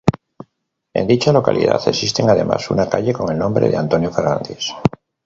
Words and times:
En 0.95 1.05
dicha 1.05 1.31
localidad 1.31 1.79
existe 1.87 2.23
además 2.23 2.71
una 2.71 2.89
calle 2.89 3.13
con 3.13 3.31
el 3.31 3.37
nombre 3.37 3.69
de 3.69 3.77
""Antonio 3.77 4.09
Ferrandis. 4.11 4.73